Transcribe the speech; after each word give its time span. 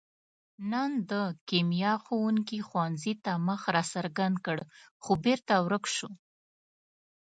نن 0.71 0.91
د 1.11 1.13
کیمیا 1.49 1.93
ښوونګي 2.03 2.59
ښوونځي 2.67 3.13
ته 3.23 3.31
مخ 3.47 3.61
را 3.75 3.83
څرګند 3.93 4.35
کړ، 4.45 4.57
خو 5.03 5.11
بېرته 5.23 5.53
ورک 5.65 5.85
شو. 5.95 6.09